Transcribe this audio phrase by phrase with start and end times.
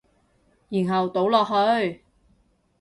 [0.69, 2.03] 然後倒落去